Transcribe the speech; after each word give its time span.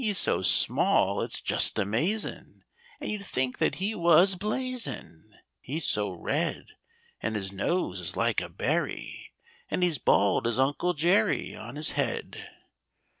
"]He's 0.01 0.17
so 0.17 0.41
small, 0.41 1.21
it's 1.21 1.39
just 1.41 1.77
amazin', 1.77 2.63
And 2.99 3.11
you 3.11 3.19
'd 3.19 3.25
think 3.27 3.59
that 3.59 3.75
he 3.75 3.93
was 3.93 4.33
blazin', 4.33 5.37
He's 5.59 5.85
so 5.85 6.09
red; 6.09 6.69
And 7.21 7.35
his 7.35 7.51
nose 7.51 7.99
is 7.99 8.15
like 8.17 8.41
a 8.41 8.49
berry, 8.49 9.31
And 9.69 9.83
he's 9.83 9.99
bald 9.99 10.47
as 10.47 10.57
Uncle 10.57 10.95
Jerry 10.95 11.55
On 11.55 11.75
his 11.75 11.91
head. 11.91 12.49